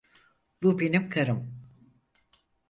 Bu 0.63 0.79
benim 0.79 1.09
karım. 1.09 1.53